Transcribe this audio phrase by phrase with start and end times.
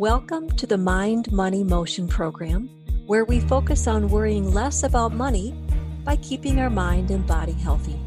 [0.00, 2.70] Welcome to the Mind Money Motion program,
[3.04, 5.54] where we focus on worrying less about money
[6.04, 8.00] by keeping our mind and body healthy.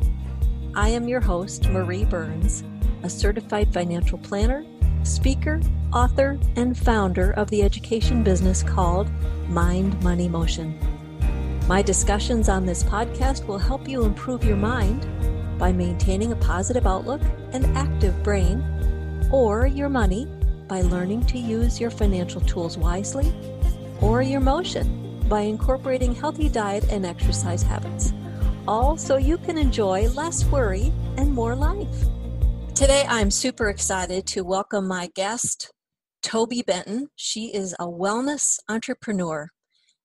[0.73, 2.63] I am your host, Marie Burns,
[3.03, 4.65] a certified financial planner,
[5.03, 5.61] speaker,
[5.93, 9.07] author, and founder of the education business called
[9.47, 10.75] Mind Money Motion.
[11.67, 15.05] My discussions on this podcast will help you improve your mind
[15.59, 18.63] by maintaining a positive outlook and active brain,
[19.31, 20.27] or your money
[20.67, 23.33] by learning to use your financial tools wisely,
[24.01, 28.13] or your motion by incorporating healthy diet and exercise habits,
[28.67, 32.05] all so you can enjoy less worry and more life.
[32.75, 35.71] Today, I'm super excited to welcome my guest,
[36.21, 37.07] Toby Benton.
[37.15, 39.49] She is a wellness entrepreneur,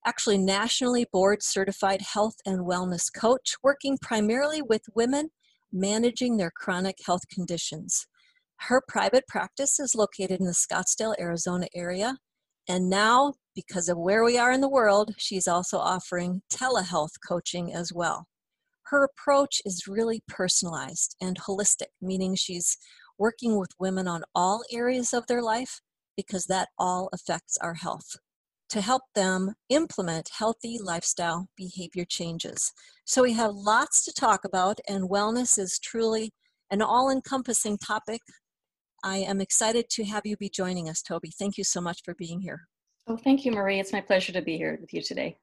[0.05, 5.31] actually, nationally board certified health and wellness coach, working primarily with women
[5.73, 8.07] managing their chronic health conditions.
[8.63, 12.19] Her private practice is located in the Scottsdale, Arizona area.
[12.69, 17.73] And now, because of where we are in the world, she's also offering telehealth coaching
[17.73, 18.27] as well.
[18.87, 22.77] Her approach is really personalized and holistic, meaning she's
[23.19, 25.81] working with women on all areas of their life
[26.17, 28.17] because that all affects our health
[28.69, 32.73] to help them implement healthy lifestyle behavior changes.
[33.07, 36.33] So, we have lots to talk about, and wellness is truly
[36.71, 38.21] an all encompassing topic
[39.05, 41.31] I am excited to have you be joining us, Toby.
[41.39, 42.69] Thank you so much for being here.
[43.07, 43.81] Oh, thank you, Marie.
[43.81, 45.39] It's my pleasure to be here with you today.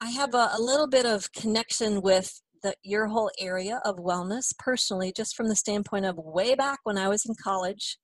[0.00, 4.52] I have a, a little bit of connection with the, your whole area of wellness
[4.58, 7.98] personally, just from the standpoint of way back when I was in college.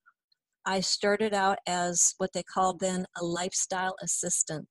[0.64, 4.68] I started out as what they called then a lifestyle assistant.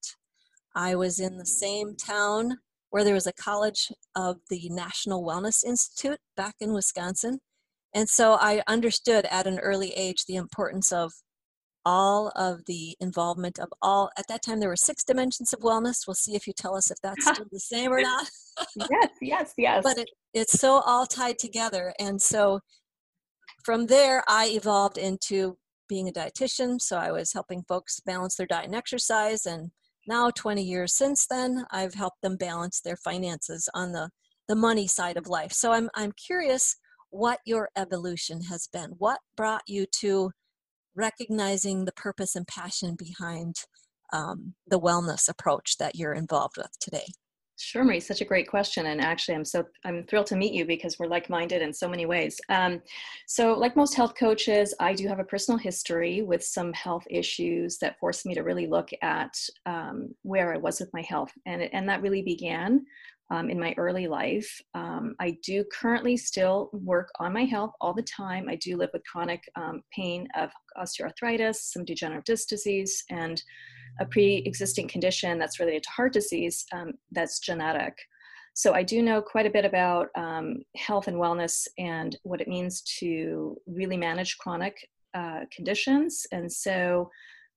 [0.74, 2.58] I was in the same town
[2.90, 7.40] where there was a college of the National Wellness Institute back in Wisconsin.
[7.94, 11.12] And so I understood at an early age the importance of
[11.84, 16.06] all of the involvement of all at that time there were six dimensions of wellness.
[16.06, 18.28] We'll see if you tell us if that's still the same or not.
[18.76, 19.82] Yes yes yes.
[19.82, 21.92] But it, it's so all tied together.
[21.98, 22.60] And so
[23.64, 25.56] from there i evolved into
[25.88, 26.80] being a dietitian.
[26.80, 29.46] So i was helping folks balance their diet and exercise.
[29.46, 29.70] And
[30.06, 34.10] now 20 years since then i've helped them balance their finances on the
[34.48, 35.52] the money side of life.
[35.52, 36.76] So i'm i'm curious
[37.12, 38.94] what your evolution has been.
[38.98, 40.32] What brought you to
[40.96, 43.56] recognizing the purpose and passion behind
[44.12, 47.06] um, the wellness approach that you're involved with today?
[47.58, 48.86] Sure, Marie, such a great question.
[48.86, 52.06] And actually, I'm so I'm thrilled to meet you because we're like-minded in so many
[52.06, 52.40] ways.
[52.48, 52.82] Um,
[53.26, 57.76] so, like most health coaches, I do have a personal history with some health issues
[57.78, 59.36] that forced me to really look at
[59.66, 62.84] um, where I was with my health, and and that really began
[63.30, 64.60] um, in my early life.
[64.74, 68.48] Um, I do currently still work on my health all the time.
[68.48, 73.42] I do live with chronic um, pain of osteoarthritis, some degenerative disc disease, and
[74.00, 77.96] a pre existing condition that's related to heart disease um, that's genetic.
[78.54, 82.48] So I do know quite a bit about um, health and wellness and what it
[82.48, 84.76] means to really manage chronic
[85.14, 86.26] uh, conditions.
[86.32, 87.10] And so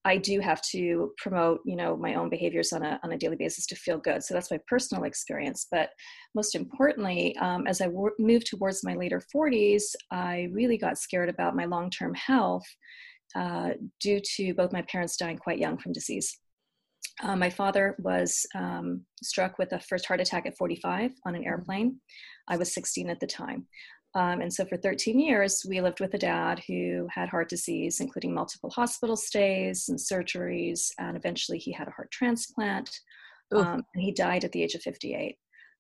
[0.06, 3.36] I do have to promote, you know, my own behaviors on a on a daily
[3.36, 4.24] basis to feel good.
[4.24, 5.68] So that's my personal experience.
[5.72, 5.90] But
[6.36, 11.30] most importantly, um, as I w- moved towards my later 40s, I really got scared
[11.30, 12.66] about my long term health
[13.36, 16.38] uh, due to both my parents dying quite young from disease.
[17.24, 21.46] Uh, my father was um, struck with a first heart attack at 45 on an
[21.46, 22.00] airplane.
[22.48, 23.68] I was 16 at the time.
[24.16, 28.00] Um, and so for 13 years, we lived with a dad who had heart disease,
[28.00, 30.92] including multiple hospital stays and surgeries.
[30.98, 32.90] And eventually he had a heart transplant.
[33.54, 35.38] Um, and he died at the age of 58.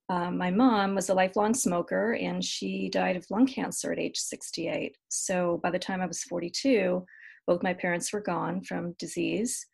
[0.09, 4.18] Um, my mom was a lifelong smoker and she died of lung cancer at age
[4.18, 4.96] 68.
[5.09, 7.03] So by the time I was 42,
[7.47, 9.66] both my parents were gone from disease.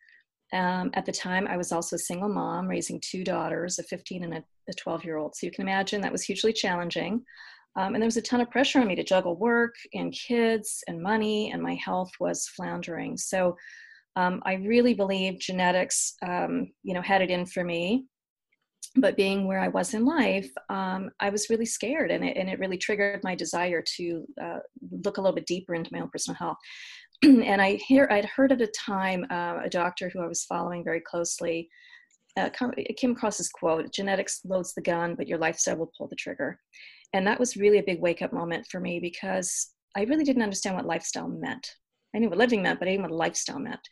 [0.54, 4.24] Um, at the time, I was also a single mom raising two daughters, a 15
[4.24, 5.34] and a 12 year old.
[5.34, 7.24] So you can imagine that was hugely challenging.
[7.76, 10.84] Um, and there was a ton of pressure on me to juggle work and kids
[10.88, 13.16] and money, and my health was floundering.
[13.16, 13.56] So
[14.16, 18.06] um, I really believe genetics, um, you know, had it in for me.
[18.96, 22.50] But being where I was in life, um, I was really scared, and it, and
[22.50, 24.58] it really triggered my desire to uh,
[25.04, 26.58] look a little bit deeper into my own personal health.
[27.22, 30.84] and I hear I'd heard at a time uh, a doctor who I was following
[30.84, 31.70] very closely
[32.36, 32.50] uh,
[32.98, 36.58] came across this quote: "Genetics loads the gun, but your lifestyle will pull the trigger."
[37.12, 40.42] And that was really a big wake up moment for me because I really didn't
[40.42, 41.74] understand what lifestyle meant.
[42.14, 43.86] I knew what living meant, but I didn't know what lifestyle meant.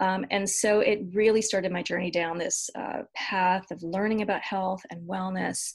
[0.00, 4.42] Um, and so it really started my journey down this uh, path of learning about
[4.42, 5.72] health and wellness.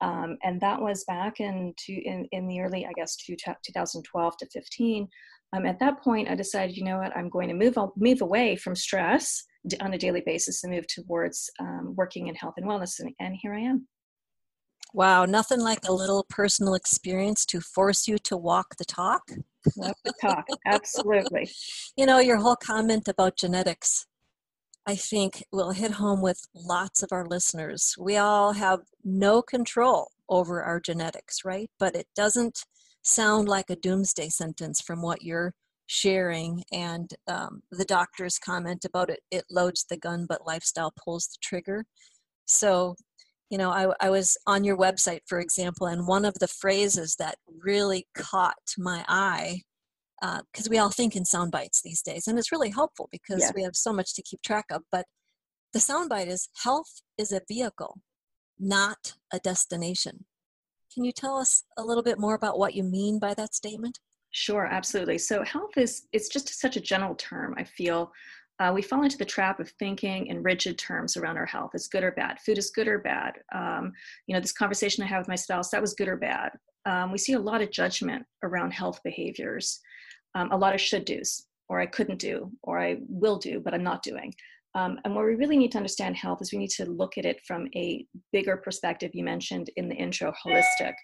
[0.00, 4.36] Um, and that was back in, to, in, in the early, I guess, to 2012
[4.38, 5.08] to 15.
[5.54, 8.56] Um, at that point, I decided, you know what, I'm going to move, move away
[8.56, 9.44] from stress
[9.80, 13.00] on a daily basis and move towards um, working in health and wellness.
[13.00, 13.86] And, and here I am.
[14.94, 19.22] Wow, nothing like a little personal experience to force you to walk the talk.
[19.74, 21.50] Walk the talk, absolutely.
[21.96, 24.06] You know, your whole comment about genetics,
[24.86, 27.94] I think will hit home with lots of our listeners.
[27.98, 31.68] We all have no control over our genetics, right?
[31.80, 32.64] But it doesn't
[33.02, 35.54] sound like a doomsday sentence from what you're
[35.86, 41.26] sharing and um, the doctor's comment about it it loads the gun but lifestyle pulls
[41.26, 41.84] the trigger
[42.46, 42.96] so
[43.50, 47.16] you know I, I was on your website for example and one of the phrases
[47.18, 49.62] that really caught my eye
[50.20, 53.40] because uh, we all think in sound bites these days and it's really helpful because
[53.40, 53.50] yeah.
[53.54, 55.06] we have so much to keep track of but
[55.72, 58.00] the sound bite is health is a vehicle
[58.58, 60.24] not a destination
[60.92, 63.98] can you tell us a little bit more about what you mean by that statement
[64.36, 65.16] Sure, absolutely.
[65.16, 67.54] So health is it's just such a general term.
[67.56, 68.10] I feel
[68.60, 71.72] uh, we fall into the trap of thinking in rigid terms around our health.
[71.74, 72.38] It's good or bad.
[72.40, 73.34] Food is good or bad.
[73.54, 73.92] Um,
[74.26, 76.52] you know, this conversation I have with my spouse that was good or bad.
[76.86, 79.80] Um, we see a lot of judgment around health behaviors,
[80.34, 83.74] um, a lot of should do's, or I couldn't do, or I will do, but
[83.74, 84.32] I'm not doing.
[84.76, 87.24] Um, and what we really need to understand health is we need to look at
[87.24, 89.12] it from a bigger perspective.
[89.14, 90.94] You mentioned in the intro, holistic.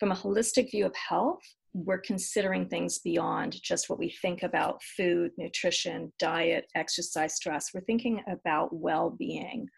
[0.00, 1.42] From a holistic view of health,
[1.74, 7.70] we're considering things beyond just what we think about food, nutrition, diet, exercise, stress.
[7.74, 9.68] We're thinking about well being.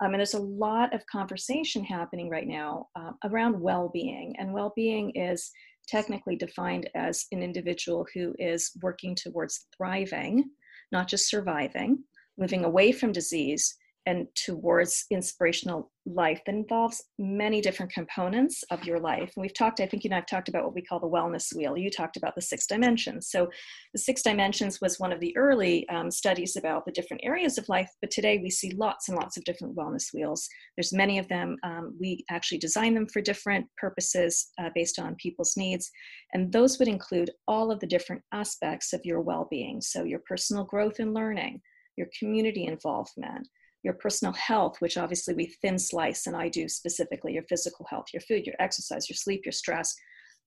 [0.00, 4.34] Um, and there's a lot of conversation happening right now uh, around well being.
[4.38, 5.50] And well being is
[5.88, 10.44] technically defined as an individual who is working towards thriving,
[10.92, 11.98] not just surviving,
[12.38, 13.76] moving away from disease,
[14.06, 19.30] and towards inspirational life that involves many different components of your life.
[19.36, 21.54] And we've talked, I think you and I've talked about what we call the wellness
[21.54, 21.76] wheel.
[21.76, 23.28] You talked about the six dimensions.
[23.28, 23.48] So
[23.92, 27.68] the six dimensions was one of the early um, studies about the different areas of
[27.68, 30.48] life, but today we see lots and lots of different wellness wheels.
[30.76, 31.56] There's many of them.
[31.62, 35.90] Um, we actually design them for different purposes uh, based on people's needs.
[36.32, 39.82] And those would include all of the different aspects of your well-being.
[39.82, 41.60] So your personal growth and learning,
[41.96, 43.46] your community involvement,
[43.82, 48.06] your personal health, which obviously we thin slice, and I do specifically your physical health,
[48.12, 49.94] your food, your exercise, your sleep, your stress,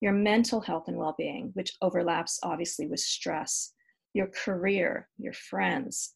[0.01, 3.73] your mental health and well being, which overlaps obviously with stress,
[4.13, 6.13] your career, your friends,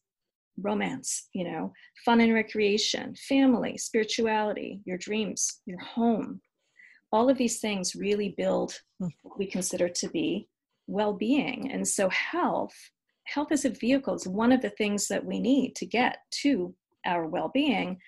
[0.60, 1.72] romance, you know,
[2.04, 6.40] fun and recreation, family, spirituality, your dreams, your home.
[7.10, 9.08] All of these things really build hmm.
[9.22, 10.48] what we consider to be
[10.86, 11.70] well being.
[11.72, 12.74] And so, health.
[13.24, 16.74] Health is a vehicle It's one of the things that we need to get to
[17.06, 17.98] our well-being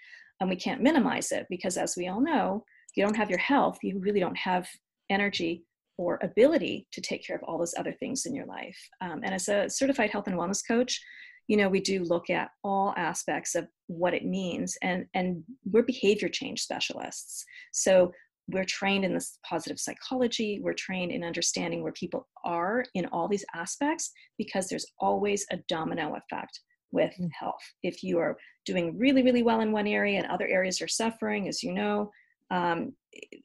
[0.41, 3.39] and we can't minimize it because as we all know if you don't have your
[3.39, 4.69] health you really don't have
[5.11, 5.65] energy
[5.99, 8.79] or ability to take care of all those other things in your life.
[9.03, 11.01] Um, and as a certified health and wellness coach
[11.47, 15.83] you know we do look at all aspects of what it means and and we're
[15.83, 17.45] behavior change specialists.
[17.73, 18.13] So
[18.49, 23.29] we're trained in this positive psychology we're trained in understanding where people are in all
[23.29, 26.61] these aspects because there's always a domino effect
[26.93, 27.31] with mm.
[27.39, 27.63] health.
[27.83, 31.49] If you are doing really, really well in one area and other areas are suffering,
[31.49, 32.11] as you know,
[32.51, 32.93] um,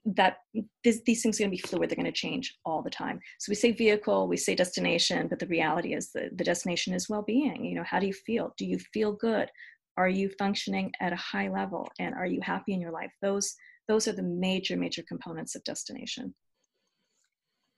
[0.06, 0.38] that
[0.84, 1.90] this, these things are going to be fluid.
[1.90, 3.20] They're going to change all the time.
[3.40, 7.10] So we say vehicle, we say destination, but the reality is the, the destination is
[7.10, 7.64] well-being.
[7.64, 8.54] You know, how do you feel?
[8.58, 9.50] Do you feel good?
[9.98, 11.88] Are you functioning at a high level?
[12.00, 13.12] And are you happy in your life?
[13.22, 13.56] Those
[13.88, 16.34] those are the major, major components of destination.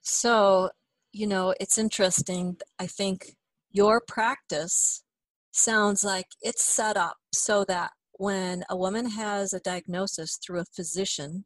[0.00, 0.70] So,
[1.12, 2.56] you know, it's interesting.
[2.78, 3.36] I think
[3.70, 5.04] your practice
[5.52, 10.64] sounds like it's set up so that when a woman has a diagnosis through a
[10.74, 11.44] physician,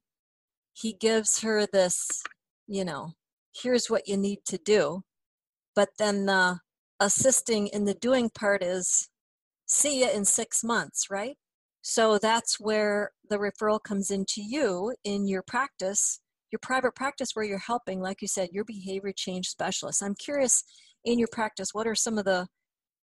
[0.72, 2.22] he gives her this,
[2.66, 3.12] you know,
[3.54, 5.02] here's what you need to do.
[5.74, 6.60] But then the
[7.00, 9.08] assisting in the doing part is
[9.66, 11.36] see you in six months, right?
[11.82, 17.44] So that's where the referral comes into you in your practice, your private practice where
[17.44, 20.02] you're helping, like you said, your behavior change specialist.
[20.02, 20.62] I'm curious
[21.04, 22.46] in your practice, what are some of the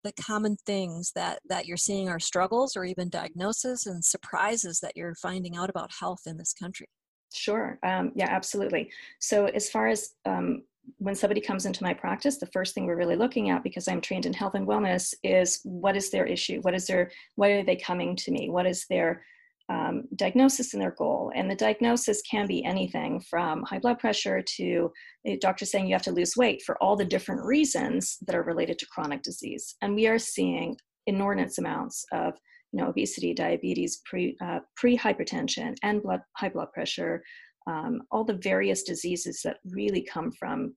[0.07, 4.97] the common things that that you're seeing are struggles or even diagnoses and surprises that
[4.97, 6.87] you're finding out about health in this country?
[7.35, 8.91] Sure um, yeah absolutely.
[9.19, 10.63] So as far as um,
[10.99, 14.01] when somebody comes into my practice the first thing we're really looking at because i'm
[14.01, 16.61] trained in health and wellness is what is their issue?
[16.61, 18.49] What is their why are they coming to me?
[18.51, 19.23] What is their
[19.69, 21.33] um, diagnosis and their goal.
[21.35, 24.93] And the diagnosis can be anything from high blood pressure to
[25.25, 28.45] a doctor saying you have to lose weight for all the different reasons that are
[28.45, 29.75] related to chronic disease.
[29.83, 32.35] And we are seeing inordinate amounts of
[32.73, 37.23] you know, obesity, diabetes, pre, uh, pre-hypertension, and blood, high blood pressure,
[37.67, 40.75] um, all the various diseases that really come from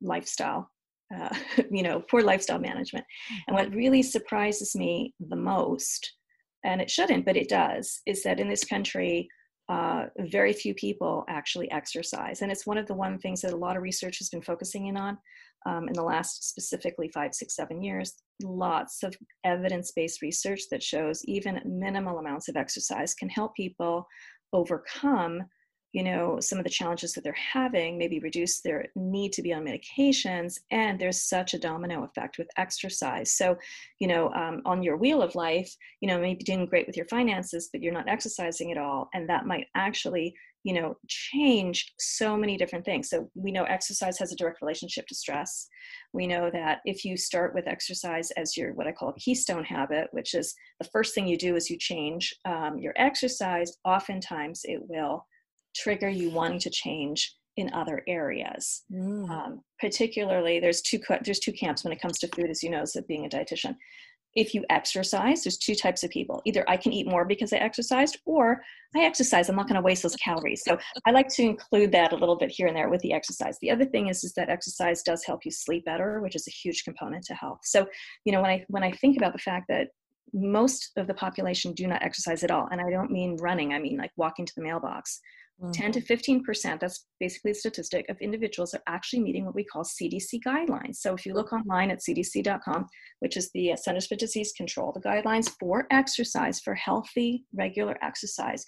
[0.00, 0.70] lifestyle
[1.14, 1.34] uh,
[1.70, 3.04] you know poor lifestyle management
[3.46, 6.14] and what really surprises me the most
[6.64, 9.28] and it shouldn't but it does is that in this country
[9.68, 12.40] uh, very few people actually exercise.
[12.40, 14.86] And it's one of the one things that a lot of research has been focusing
[14.86, 15.18] in on
[15.66, 18.14] um, in the last specifically five six seven years.
[18.42, 24.06] Lots of evidence-based research that shows even minimal amounts of exercise can help people
[24.54, 25.42] overcome
[25.92, 29.52] you know some of the challenges that they're having maybe reduce their need to be
[29.52, 33.32] on medications and there's such a domino effect with exercise.
[33.32, 33.56] So
[33.98, 37.06] you know um, on your wheel of life you know maybe doing great with your
[37.06, 42.36] finances but you're not exercising at all and that might actually you know change so
[42.36, 43.08] many different things.
[43.08, 45.68] So we know exercise has a direct relationship to stress.
[46.12, 49.64] We know that if you start with exercise as your what i call a keystone
[49.64, 54.62] habit which is the first thing you do is you change um, your exercise oftentimes
[54.64, 55.24] it will
[55.82, 58.84] trigger you wanting to change in other areas.
[58.90, 59.28] Mm.
[59.28, 62.82] Um, particularly, there's two there's two camps when it comes to food, as you know,
[62.82, 63.74] as being a dietitian.
[64.36, 66.40] If you exercise, there's two types of people.
[66.44, 68.60] Either I can eat more because I exercised, or
[68.94, 69.48] I exercise.
[69.48, 70.62] I'm not going to waste those calories.
[70.64, 73.58] So I like to include that a little bit here and there with the exercise.
[73.60, 76.52] The other thing is, is that exercise does help you sleep better, which is a
[76.52, 77.60] huge component to health.
[77.64, 77.88] So,
[78.24, 79.88] you know, when I when I think about the fact that
[80.32, 83.72] most of the population do not exercise at all, and I don't mean running.
[83.72, 85.20] I mean like walking to the mailbox
[85.72, 86.76] 10 to 15%, mm-hmm.
[86.80, 90.96] that's basically a statistic of individuals are actually meeting what we call CDC guidelines.
[90.96, 92.86] So if you look online at cdc.com,
[93.20, 98.64] which is the Centers for Disease Control, the guidelines for exercise, for healthy, regular exercise,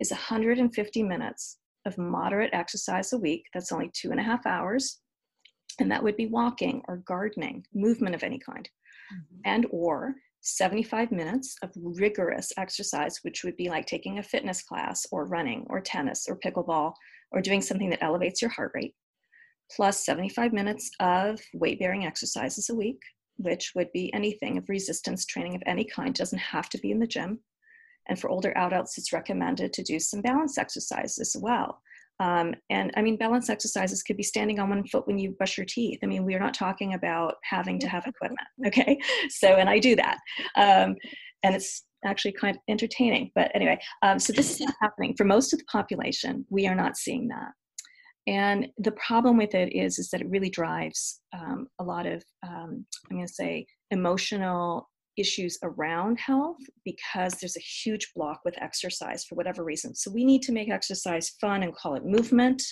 [0.00, 3.44] is 150 minutes of moderate exercise a week.
[3.54, 5.00] That's only two and a half hours.
[5.78, 8.68] And that would be walking or gardening, movement of any kind.
[9.12, 9.40] Mm-hmm.
[9.44, 15.06] And or 75 minutes of rigorous exercise, which would be like taking a fitness class
[15.12, 16.92] or running or tennis or pickleball
[17.30, 18.94] or doing something that elevates your heart rate,
[19.70, 23.00] plus 75 minutes of weight bearing exercises a week,
[23.36, 26.98] which would be anything of resistance training of any kind, doesn't have to be in
[26.98, 27.38] the gym.
[28.08, 31.80] And for older adults, it's recommended to do some balance exercise as well.
[32.20, 35.56] Um, and I mean, balance exercises could be standing on one foot when you brush
[35.56, 35.98] your teeth.
[36.02, 38.98] I mean, we're not talking about having to have equipment, okay?
[39.28, 40.18] So, and I do that.
[40.56, 40.96] Um,
[41.42, 43.30] and it's actually kind of entertaining.
[43.34, 45.14] But anyway, um, so this is not happening.
[45.16, 47.50] For most of the population, we are not seeing that.
[48.26, 52.22] And the problem with it is, is that it really drives um, a lot of,
[52.46, 58.60] um, I'm going to say, emotional issues around health because there's a huge block with
[58.60, 59.94] exercise for whatever reason.
[59.94, 62.62] So we need to make exercise fun and call it movement.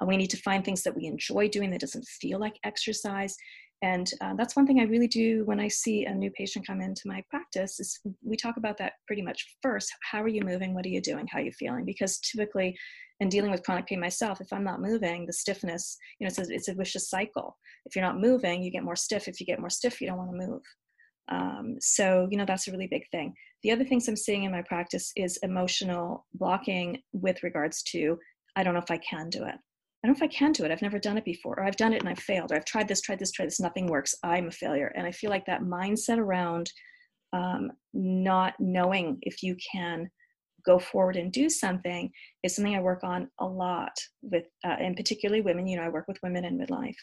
[0.00, 3.36] Uh, we need to find things that we enjoy doing that doesn't feel like exercise.
[3.82, 6.80] And uh, that's one thing I really do when I see a new patient come
[6.80, 9.92] into my practice is we talk about that pretty much first.
[10.10, 10.74] How are you moving?
[10.74, 11.26] What are you doing?
[11.30, 11.84] How are you feeling?
[11.84, 12.76] Because typically
[13.20, 16.38] in dealing with chronic pain myself, if I'm not moving, the stiffness, you know, it's
[16.38, 17.56] a, it's a vicious cycle.
[17.84, 19.28] If you're not moving, you get more stiff.
[19.28, 20.62] If you get more stiff, you don't want to move.
[21.28, 23.34] Um, so, you know, that's a really big thing.
[23.62, 28.18] The other things I'm seeing in my practice is emotional blocking with regards to,
[28.54, 29.54] I don't know if I can do it.
[30.04, 30.70] I don't know if I can do it.
[30.70, 32.86] I've never done it before, or I've done it and I've failed, or I've tried
[32.86, 34.14] this, tried this, tried this, nothing works.
[34.22, 34.92] I'm a failure.
[34.94, 36.70] And I feel like that mindset around
[37.32, 40.08] um, not knowing if you can
[40.64, 42.10] go forward and do something
[42.42, 43.92] is something I work on a lot
[44.22, 45.66] with, uh, and particularly women.
[45.66, 46.96] You know, I work with women in midlife,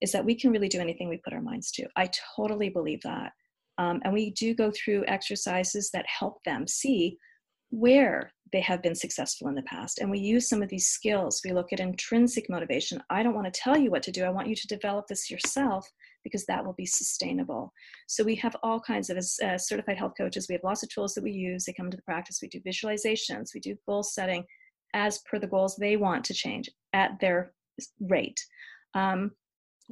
[0.00, 1.86] is that we can really do anything we put our minds to.
[1.96, 3.32] I totally believe that.
[3.78, 7.16] Um, and we do go through exercises that help them see
[7.70, 9.98] where they have been successful in the past.
[9.98, 11.42] And we use some of these skills.
[11.44, 13.02] We look at intrinsic motivation.
[13.10, 14.24] I don't want to tell you what to do.
[14.24, 15.86] I want you to develop this yourself
[16.24, 17.72] because that will be sustainable.
[18.06, 20.88] So we have all kinds of, as uh, certified health coaches, we have lots of
[20.88, 21.64] tools that we use.
[21.64, 22.40] They come into the practice.
[22.42, 23.54] We do visualizations.
[23.54, 24.44] We do goal setting
[24.94, 27.52] as per the goals they want to change at their
[28.00, 28.40] rate.
[28.94, 29.32] Um,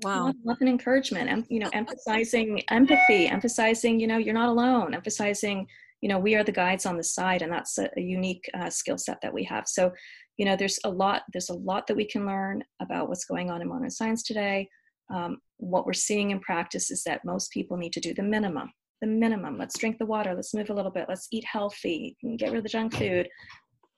[0.03, 0.33] wow.
[0.45, 5.67] Love and encouragement and you know emphasizing empathy emphasizing you know you're not alone emphasizing
[6.03, 8.71] you know we are the guides on the side and that's a, a unique uh,
[8.71, 9.67] skill set that we have.
[9.67, 9.93] So
[10.37, 13.51] you know there's a lot there's a lot that we can learn about what's going
[13.51, 14.69] on in modern science today.
[15.13, 18.73] Um, what we're seeing in practice is that most people need to do the minimum
[19.01, 19.59] the minimum.
[19.59, 22.65] Let's drink the water let's move a little bit let's eat healthy get rid of
[22.65, 23.29] the junk food.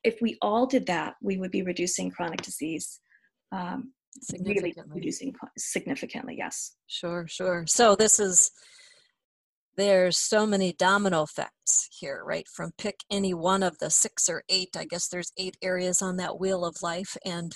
[0.05, 3.01] If we all did that we would be reducing chronic disease
[3.51, 3.93] um,
[4.41, 6.77] really reducing significantly yes.
[6.87, 7.65] Sure sure.
[7.67, 8.51] So this is
[9.77, 12.47] there's so many domino effects here right?
[12.49, 16.17] From pick any one of the six or eight i guess there's eight areas on
[16.17, 17.17] that wheel of life.
[17.25, 17.53] And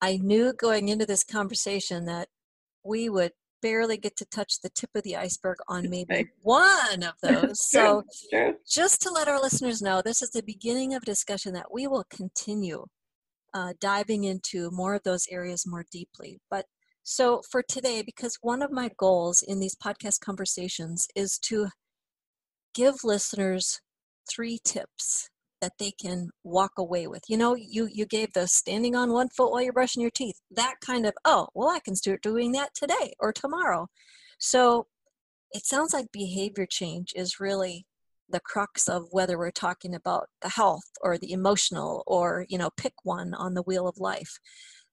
[0.00, 2.28] i knew going into this conversation that
[2.84, 6.26] we would barely get to touch the tip of the iceberg on maybe right.
[6.42, 7.66] one of those.
[7.68, 8.04] so,
[8.68, 11.86] just to let our listeners know, this is the beginning of a discussion that we
[11.86, 12.84] will continue
[13.54, 16.40] uh, diving into more of those areas more deeply.
[16.50, 16.66] But
[17.02, 21.68] so for today, because one of my goals in these podcast conversations is to
[22.74, 23.80] give listeners
[24.30, 27.22] three tips that they can walk away with.
[27.28, 30.36] You know, you you gave the standing on one foot while you're brushing your teeth.
[30.50, 33.88] That kind of, oh, well, I can start doing that today or tomorrow.
[34.38, 34.86] So
[35.52, 37.86] it sounds like behavior change is really
[38.28, 42.70] the crux of whether we're talking about the health or the emotional or, you know,
[42.76, 44.38] pick one on the wheel of life.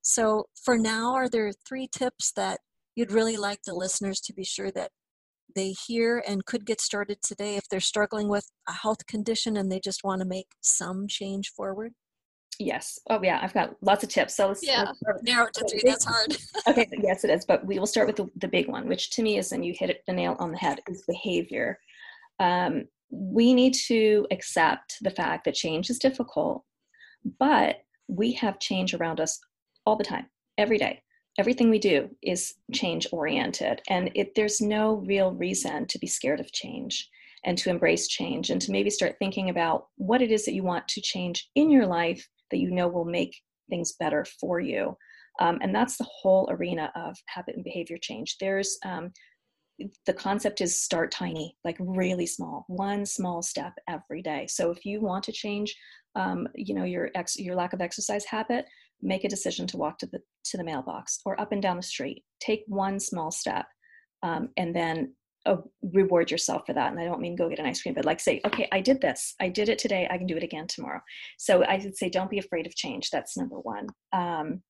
[0.01, 2.59] So for now, are there three tips that
[2.95, 4.91] you'd really like the listeners to be sure that
[5.55, 9.71] they hear and could get started today if they're struggling with a health condition and
[9.71, 11.93] they just want to make some change forward?
[12.59, 12.99] Yes.
[13.09, 13.39] Oh, yeah.
[13.41, 14.35] I've got lots of tips.
[14.35, 15.81] So let's, yeah, let's narrow it to three.
[15.83, 16.37] That's hard.
[16.67, 16.87] okay.
[17.03, 17.45] Yes, it is.
[17.45, 19.73] But we will start with the, the big one, which to me is, and you
[19.77, 21.77] hit it the nail on the head, is behavior.
[22.39, 26.63] Um, we need to accept the fact that change is difficult,
[27.39, 29.39] but we have change around us
[29.85, 30.25] all the time,
[30.57, 31.01] every day.
[31.37, 36.39] Everything we do is change oriented and it, there's no real reason to be scared
[36.39, 37.09] of change
[37.43, 40.63] and to embrace change and to maybe start thinking about what it is that you
[40.63, 43.35] want to change in your life that you know will make
[43.69, 44.95] things better for you.
[45.39, 48.37] Um, and that's the whole arena of habit and behavior change.
[48.39, 49.11] There's um,
[50.05, 54.47] the concept is start tiny like really small one small step every day.
[54.49, 55.75] So if you want to change
[56.15, 58.65] um, you know your ex your lack of exercise habit
[59.01, 61.83] make a decision to walk to the to the mailbox or up and down the
[61.83, 62.23] street.
[62.39, 63.65] Take one small step
[64.23, 65.13] um, and then
[65.45, 65.57] uh,
[65.93, 66.91] reward yourself for that.
[66.91, 69.01] And i don't mean go get an ice cream but like say okay i did
[69.01, 69.35] this.
[69.41, 70.07] I did it today.
[70.09, 71.01] I can do it again tomorrow.
[71.37, 73.09] So i would say don't be afraid of change.
[73.09, 73.87] That's number one.
[74.13, 74.61] Um,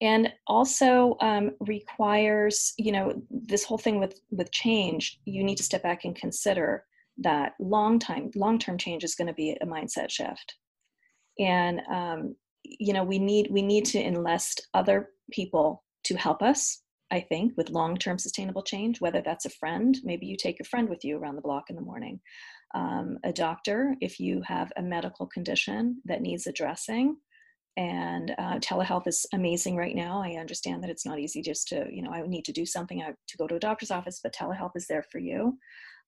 [0.00, 5.62] and also um, requires you know this whole thing with with change you need to
[5.62, 6.84] step back and consider
[7.18, 10.54] that long time long term change is going to be a mindset shift.
[11.38, 16.82] And um, you know we need we need to enlist other people to help us
[17.10, 20.88] i think with long-term sustainable change whether that's a friend maybe you take your friend
[20.88, 22.20] with you around the block in the morning
[22.74, 27.16] um, a doctor if you have a medical condition that needs addressing
[27.80, 31.86] and uh, telehealth is amazing right now i understand that it's not easy just to
[31.90, 34.72] you know i need to do something to go to a doctor's office but telehealth
[34.76, 35.56] is there for you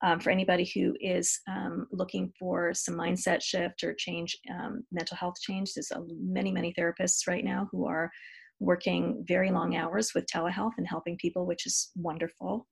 [0.02, 5.16] um, for anybody who is um, looking for some mindset shift or change, um, mental
[5.16, 5.74] health change.
[5.74, 8.10] There's many, many therapists right now who are
[8.58, 12.66] working very long hours with telehealth and helping people, which is wonderful.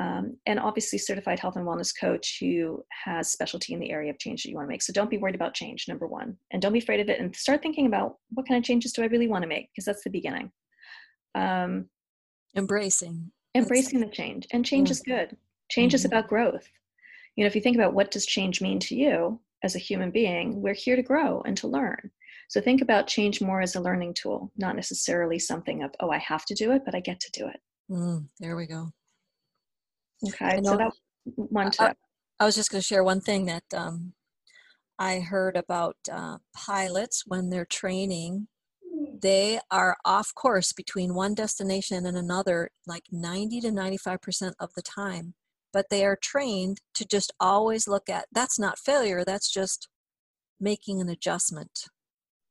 [0.00, 4.18] Um, and obviously, certified health and wellness coach who has specialty in the area of
[4.18, 4.82] change that you want to make.
[4.82, 7.18] So don't be worried about change, number one, and don't be afraid of it.
[7.18, 9.84] And start thinking about what kind of changes do I really want to make, because
[9.84, 10.52] that's the beginning.
[11.34, 11.86] Um,
[12.56, 14.92] embracing, embracing the change, and change yeah.
[14.92, 15.36] is good.
[15.68, 15.96] Change mm-hmm.
[15.96, 16.68] is about growth.
[17.34, 20.12] You know, if you think about what does change mean to you as a human
[20.12, 22.10] being, we're here to grow and to learn.
[22.48, 26.18] So think about change more as a learning tool, not necessarily something of, oh, I
[26.18, 27.60] have to do it, but I get to do it.
[27.90, 28.90] Mm, there we go.
[30.26, 30.92] Okay, so that
[31.36, 31.96] one tip.
[32.40, 34.14] I, I was just going to share one thing that um,
[34.98, 38.48] I heard about uh, pilots when they're training.
[39.20, 44.82] They are off course between one destination and another like 90 to 95% of the
[44.82, 45.34] time
[45.72, 49.88] but they are trained to just always look at that's not failure, that's just
[50.60, 51.84] making an adjustment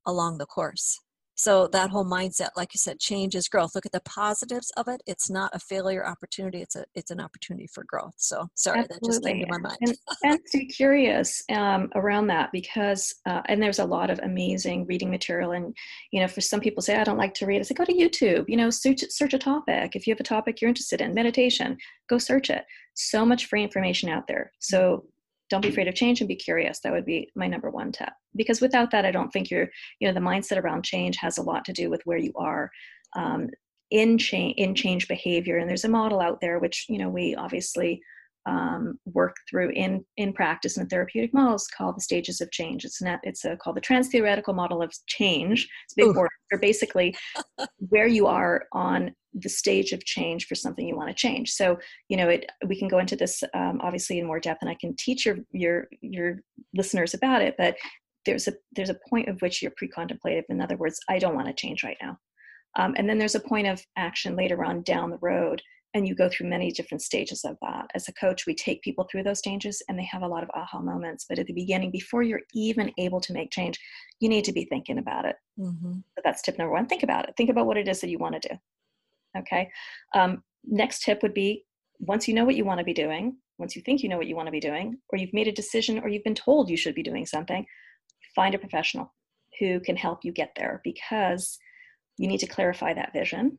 [0.05, 0.99] along the course.
[1.37, 3.75] So that whole mindset, like you said, change is growth.
[3.75, 5.01] Look at the positives of it.
[5.05, 6.61] It's not a failure opportunity.
[6.61, 8.15] It's a it's an opportunity for growth.
[8.17, 9.07] So sorry, Absolutely.
[9.07, 9.77] that just came to my mind.
[9.81, 14.87] and, and stay curious um, around that because uh, and there's a lot of amazing
[14.87, 15.51] reading material.
[15.51, 15.77] And
[16.11, 17.59] you know, for some people say I don't like to read.
[17.59, 18.45] I say go to YouTube.
[18.47, 19.95] You know, search search a topic.
[19.95, 21.77] If you have a topic you're interested in, meditation,
[22.09, 22.65] go search it.
[22.95, 24.51] So much free information out there.
[24.57, 25.05] So
[25.49, 26.79] don't be afraid of change and be curious.
[26.79, 28.09] That would be my number one tip.
[28.35, 31.43] Because without that i don't think you're you know the mindset around change has a
[31.43, 32.71] lot to do with where you are
[33.15, 33.49] um,
[33.91, 35.57] in change in change behavior.
[35.57, 38.01] And there's a model out there which you know we obviously
[38.47, 42.85] um, work through in in practice in therapeutic models called the stages of change.
[42.85, 45.67] It's not it's a, called the trans theoretical model of change.
[45.85, 46.29] It's big word.
[46.51, 47.15] Or basically
[47.89, 51.51] where you are on the stage of change for something you want to change.
[51.51, 52.49] So you know it.
[52.65, 55.39] We can go into this um, obviously in more depth, and I can teach your
[55.51, 56.39] your your
[56.73, 57.55] listeners about it.
[57.57, 57.75] But
[58.25, 60.45] there's a there's a point of which you're pre-contemplative.
[60.49, 62.17] In other words, I don't want to change right now.
[62.77, 65.61] Um, and then there's a point of action later on down the road
[65.97, 69.07] and you go through many different stages of that as a coach we take people
[69.09, 71.91] through those stages and they have a lot of aha moments but at the beginning
[71.91, 73.79] before you're even able to make change
[74.19, 75.93] you need to be thinking about it mm-hmm.
[75.93, 78.17] so that's tip number one think about it think about what it is that you
[78.17, 78.55] want to do
[79.37, 79.69] okay
[80.15, 81.65] um, next tip would be
[81.99, 84.27] once you know what you want to be doing once you think you know what
[84.27, 86.77] you want to be doing or you've made a decision or you've been told you
[86.77, 87.65] should be doing something
[88.35, 89.13] find a professional
[89.59, 91.57] who can help you get there because
[92.17, 93.57] you need to clarify that vision.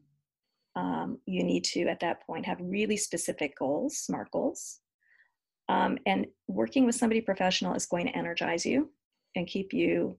[0.78, 4.78] Um, you need to, at that point, have really specific goals, SMART goals.
[5.68, 8.90] Um, and working with somebody professional is going to energize you
[9.34, 10.16] and keep you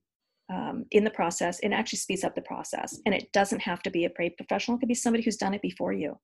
[0.54, 3.00] um, in the process and actually speeds up the process.
[3.06, 5.54] And it doesn't have to be a paid professional, it could be somebody who's done
[5.54, 6.20] it before you.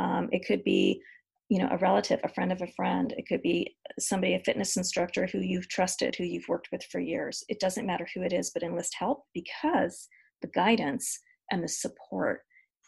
[0.00, 1.00] Um, it could be
[1.48, 4.76] you know a relative a friend of a friend it could be somebody a fitness
[4.76, 8.32] instructor who you've trusted who you've worked with for years it doesn't matter who it
[8.32, 10.06] is but enlist help because
[10.42, 11.18] the guidance
[11.50, 12.42] and the support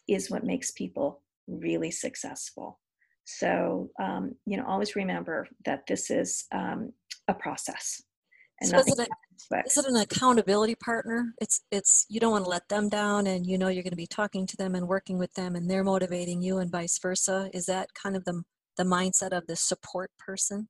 [0.09, 2.81] is what makes people really successful.
[3.25, 6.93] So um, you know always remember that this is um,
[7.29, 8.03] a process
[8.63, 11.35] and so is it, a, is it an accountability partner?
[11.41, 13.97] It's it's you don't want to let them down and you know you're going to
[13.97, 17.51] be talking to them and working with them and they're motivating you and vice versa.
[17.53, 18.43] Is that kind of the
[18.77, 20.69] the mindset of the support person?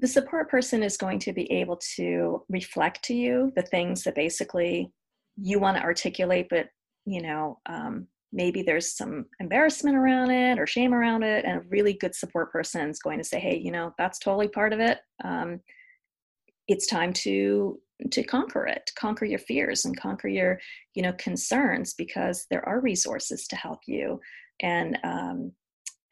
[0.00, 4.16] The support person is going to be able to reflect to you the things that
[4.16, 4.90] basically
[5.36, 6.66] you want to articulate, but
[7.04, 11.68] you know, um, maybe there's some embarrassment around it or shame around it, and a
[11.68, 14.80] really good support person is going to say, "Hey, you know, that's totally part of
[14.80, 14.98] it.
[15.24, 15.60] Um,
[16.68, 17.80] it's time to
[18.12, 20.60] to conquer it conquer your fears and conquer your
[20.94, 24.20] you know concerns because there are resources to help you
[24.62, 25.52] and um,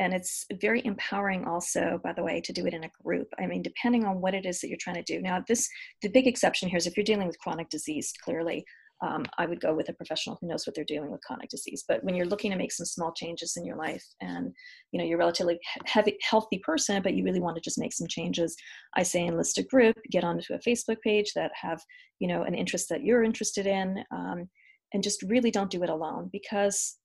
[0.01, 3.47] and it's very empowering also by the way to do it in a group i
[3.47, 5.69] mean depending on what it is that you're trying to do now this
[6.03, 8.65] the big exception here is if you're dealing with chronic disease clearly
[9.03, 11.85] um, i would go with a professional who knows what they're doing with chronic disease
[11.87, 14.53] but when you're looking to make some small changes in your life and
[14.93, 17.93] you know you're a relatively heavy, healthy person but you really want to just make
[17.93, 18.57] some changes
[18.95, 21.81] i say enlist a group get onto a facebook page that have
[22.19, 24.49] you know an interest that you're interested in um,
[24.93, 26.97] and just really don't do it alone because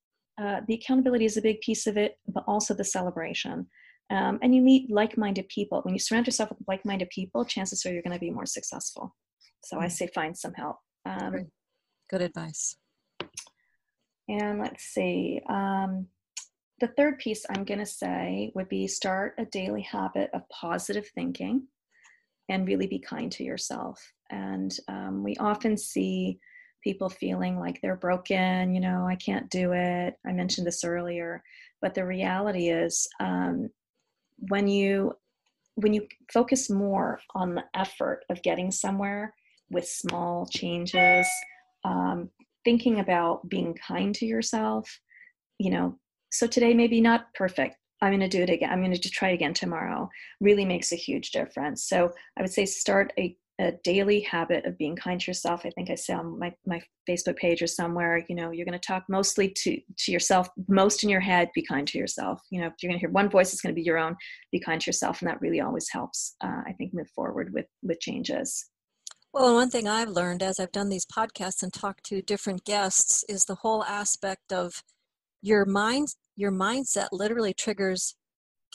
[0.42, 3.68] uh, the accountability is a big piece of it, but also the celebration.
[4.10, 5.82] Um, and you meet like-minded people.
[5.84, 9.16] When you surround yourself with like-minded people, chances are you're going to be more successful.
[9.64, 9.80] So.
[9.80, 9.92] I mm.
[9.92, 10.78] say find some help.
[11.06, 11.48] Um,
[12.12, 12.76] Good advice.
[14.28, 15.42] And let's see.
[15.48, 16.08] Um,
[16.82, 21.08] the third piece I'm going to say would be start a daily habit of positive
[21.16, 21.68] thinking
[22.50, 24.02] and really be kind to yourself.
[24.30, 26.40] And um, we often see
[26.84, 30.16] people feeling like they're broken, you know, I can't do it.
[30.26, 31.42] I mentioned this earlier,
[31.82, 33.70] but the reality is um,
[34.50, 35.14] when you
[35.76, 39.34] when you focus more on the effort of getting somewhere
[39.70, 41.26] with small changes,
[41.84, 42.30] um,
[42.64, 45.00] thinking about being kind to yourself,
[45.58, 45.98] you know,
[46.32, 47.76] so today maybe not perfect.
[48.02, 48.72] I'm going to do it again.
[48.72, 50.10] I'm going to try it again tomorrow.
[50.40, 51.88] Really makes a huge difference.
[51.88, 55.62] So I would say start a a daily habit of being kind to yourself.
[55.66, 58.80] I think I say on my, my Facebook page or somewhere, you know, you're going
[58.80, 62.42] to talk mostly to, to yourself, most in your head, be kind to yourself.
[62.50, 64.16] You know, if you're going to hear one voice, it's going to be your own,
[64.52, 65.22] be kind to yourself.
[65.22, 68.66] And that really always helps, uh, I think, move forward with, with changes.
[69.34, 73.24] Well, one thing I've learned as I've done these podcasts and talked to different guests
[73.30, 74.84] is the whole aspect of
[75.42, 78.16] your mind, your mindset literally triggers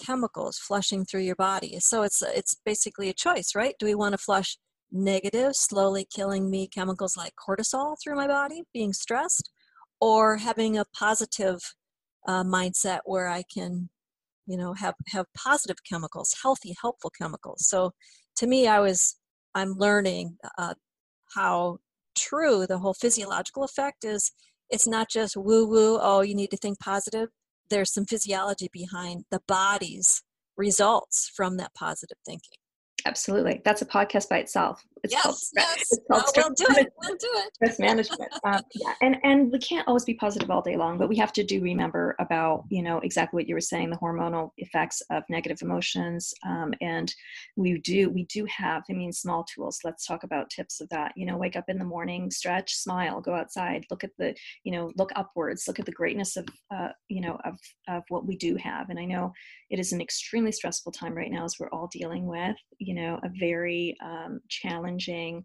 [0.03, 1.79] chemicals flushing through your body.
[1.81, 3.75] So it's it's basically a choice, right?
[3.79, 4.59] Do we want to flush
[4.91, 9.51] negative, slowly killing me chemicals like cortisol through my body, being stressed,
[10.01, 11.61] or having a positive
[12.27, 13.91] uh, mindset where I can,
[14.47, 17.67] you know, have have positive chemicals, healthy, helpful chemicals.
[17.69, 17.93] So,
[18.37, 19.17] to me, I was
[19.57, 20.75] I'm learning uh,
[21.35, 21.79] how
[22.15, 24.31] true the whole physiological effect is.
[24.69, 25.99] It's not just woo woo.
[25.99, 27.31] Oh, you need to think positive.
[27.71, 30.23] There's some physiology behind the body's
[30.59, 32.59] results from that positive thinking.
[33.07, 33.63] Absolutely.
[33.65, 34.85] That's a podcast by itself.
[35.05, 35.87] It's yes, called, yes.
[35.93, 36.93] It's called oh, we'll do it.
[37.01, 37.55] We'll do it.
[37.55, 38.33] Stress management.
[38.45, 38.93] Um, yeah.
[39.03, 41.61] And, and we can't always be positive all day long, but we have to do
[41.61, 46.33] remember about, you know, exactly what you were saying, the hormonal effects of negative emotions.
[46.47, 47.13] Um, and
[47.57, 49.81] we do, we do have, I mean, small tools.
[49.85, 51.13] Let's talk about tips of that.
[51.17, 54.73] You know, wake up in the morning, stretch, smile, go outside, look at the, you
[54.73, 58.37] know, look upwards, look at the greatness of, uh, you know, of, of what we
[58.37, 58.91] do have.
[58.91, 59.33] And I know
[59.71, 63.21] it is an extremely stressful time right now as we're all dealing with, you know,
[63.23, 65.45] a very um, challenging,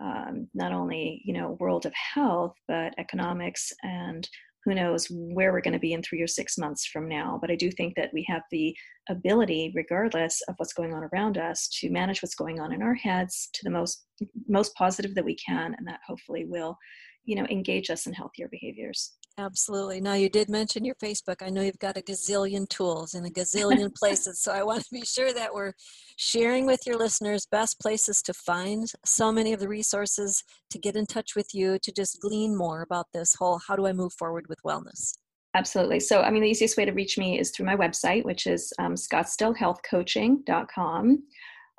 [0.00, 4.28] um, not only you know world of health, but economics and
[4.64, 7.38] who knows where we're going to be in three or six months from now.
[7.40, 8.76] But I do think that we have the
[9.08, 12.94] ability, regardless of what's going on around us, to manage what's going on in our
[12.94, 14.04] heads to the most
[14.48, 16.76] most positive that we can, and that hopefully will,
[17.24, 19.14] you know, engage us in healthier behaviors.
[19.38, 20.00] Absolutely.
[20.00, 21.36] Now, you did mention your Facebook.
[21.40, 24.42] I know you've got a gazillion tools in a gazillion places.
[24.42, 25.72] So I want to be sure that we're
[26.16, 30.96] sharing with your listeners best places to find so many of the resources to get
[30.96, 34.12] in touch with you, to just glean more about this whole how do I move
[34.12, 35.14] forward with wellness.
[35.54, 36.00] Absolutely.
[36.00, 38.72] So, I mean, the easiest way to reach me is through my website, which is
[38.78, 41.22] um, scottsdalehealthcoaching.com.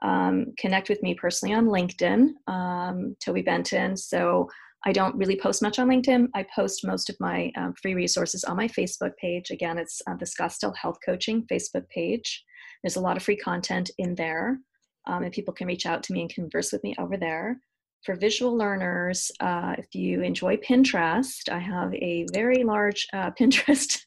[0.03, 3.95] Um, connect with me personally on LinkedIn, um, Toby Benton.
[3.95, 4.49] So,
[4.83, 6.27] I don't really post much on LinkedIn.
[6.33, 9.51] I post most of my um, free resources on my Facebook page.
[9.51, 12.43] Again, it's uh, the Scottsdale Health Coaching Facebook page.
[12.81, 14.57] There's a lot of free content in there,
[15.05, 17.59] um, and people can reach out to me and converse with me over there.
[18.03, 23.99] For visual learners, uh, if you enjoy Pinterest, I have a very large uh, Pinterest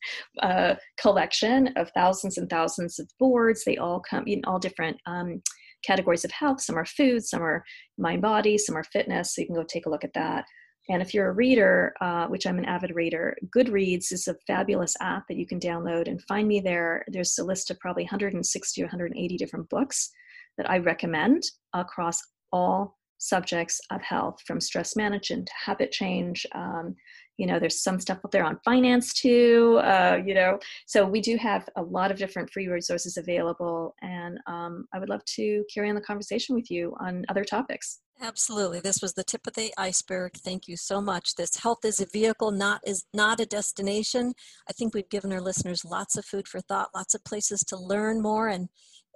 [0.42, 3.62] uh, collection of thousands and thousands of boards.
[3.64, 5.40] They all come in all different um,
[5.84, 6.60] categories of health.
[6.60, 7.64] Some are food, some are
[7.96, 9.34] mind body, some are fitness.
[9.34, 10.44] So you can go take a look at that.
[10.88, 14.94] And if you're a reader, uh, which I'm an avid reader, Goodreads is a fabulous
[15.00, 17.04] app that you can download and find me there.
[17.08, 20.10] There's a list of probably 160 or 180 different books
[20.58, 21.42] that I recommend
[21.72, 22.20] across
[22.52, 26.46] all subjects of health, from stress management to habit change.
[26.54, 26.94] Um,
[27.36, 29.80] you know, there's some stuff up there on finance too.
[29.82, 34.38] Uh, you know, so we do have a lot of different free resources available, and
[34.46, 38.00] um, I would love to carry on the conversation with you on other topics.
[38.22, 38.80] Absolutely.
[38.80, 40.34] This was the tip of the iceberg.
[40.36, 41.34] Thank you so much.
[41.34, 44.34] This health is a vehicle, not is not a destination.
[44.68, 47.76] I think we've given our listeners lots of food for thought, lots of places to
[47.76, 48.68] learn more and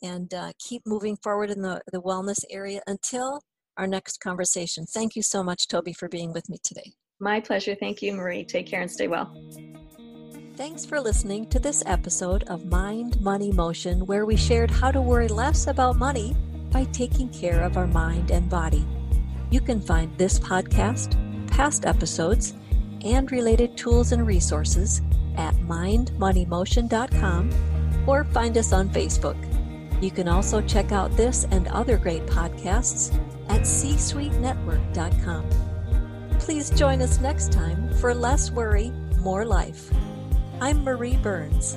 [0.02, 3.42] and uh, keep moving forward in the, the wellness area until
[3.76, 4.86] our next conversation.
[4.86, 6.92] Thank you so much, Toby, for being with me today.
[7.20, 7.74] My pleasure.
[7.74, 8.44] Thank you, Marie.
[8.44, 9.34] Take care and stay well.
[10.56, 15.00] Thanks for listening to this episode of Mind, Money, Motion, where we shared how to
[15.00, 16.36] worry less about money
[16.70, 18.86] by taking care of our mind and body.
[19.50, 21.16] You can find this podcast,
[21.48, 22.54] past episodes,
[23.04, 25.02] and related tools and resources
[25.36, 27.50] at mindmoneymotion.com
[28.06, 29.36] or find us on Facebook.
[30.02, 33.14] You can also check out this and other great podcasts
[33.48, 35.67] at csuitenetwork.com.
[36.48, 39.92] Please join us next time for Less Worry, More Life.
[40.62, 41.76] I'm Marie Burns.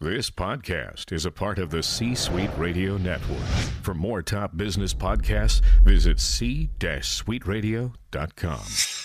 [0.00, 3.44] This podcast is a part of the C Suite Radio Network.
[3.82, 8.95] For more top business podcasts, visit c-suiteradio.com.